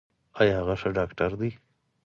ایا 0.39 0.53
هغه 0.59 0.75
ښه 0.81 0.89
ډاکټر 0.97 1.31
دی؟ 1.41 1.51